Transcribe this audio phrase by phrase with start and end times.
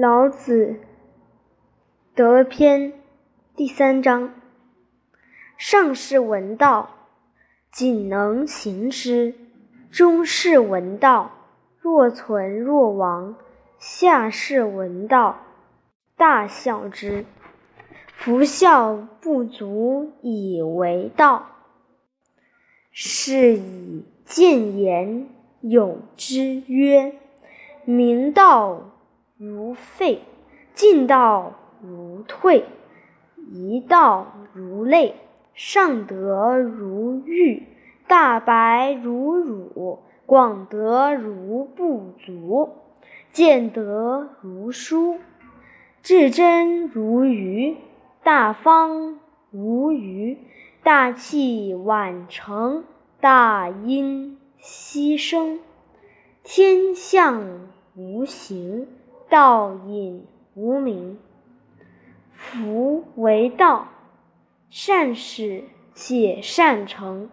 [0.00, 0.76] 老子
[2.14, 2.94] 德篇
[3.54, 4.32] 第三章：
[5.58, 6.88] 上士闻道，
[7.70, 9.34] 仅能行之；
[9.90, 11.32] 中士闻道，
[11.78, 13.34] 若存若亡；
[13.78, 15.42] 下士闻道，
[16.16, 17.26] 大笑之。
[18.14, 21.44] 夫笑不足以为道，
[22.90, 25.28] 是以谏言
[25.60, 27.16] 有之曰
[27.84, 28.92] ：“明道。”
[29.42, 30.20] 如废，
[30.74, 32.66] 进道如退，
[33.50, 35.14] 一道如累，
[35.54, 37.62] 上德如玉，
[38.06, 42.68] 大白如乳，广德如不足，
[43.32, 45.16] 见德如疏，
[46.02, 47.78] 至真如愚，
[48.22, 50.36] 大方如愚，
[50.82, 52.84] 大器晚成，
[53.22, 55.60] 大音希声，
[56.42, 57.40] 天下
[57.96, 58.86] 无形。
[59.30, 61.16] 道隐无名，
[62.32, 63.86] 夫为道，
[64.68, 65.62] 善始
[65.94, 67.30] 且善成。